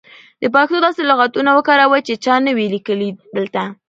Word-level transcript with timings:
د 0.41 0.43
پښتو 0.53 0.77
داسې 0.85 1.01
لغاتونه 1.11 1.49
وکاروئ 1.53 2.01
سی 2.07 2.15
چا 2.25 2.35
نه 2.45 2.51
وې 2.55 2.65
لیکلي 2.75 3.09
دلته. 3.35 3.63